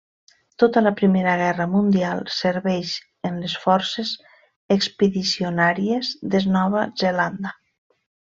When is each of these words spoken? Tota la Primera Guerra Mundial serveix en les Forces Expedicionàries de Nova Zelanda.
Tota 0.61 0.81
la 0.83 0.91
Primera 0.99 1.33
Guerra 1.41 1.67
Mundial 1.73 2.23
serveix 2.35 2.93
en 3.29 3.37
les 3.43 3.55
Forces 3.67 4.15
Expedicionàries 4.77 6.11
de 6.37 6.43
Nova 6.57 6.87
Zelanda. 7.05 7.53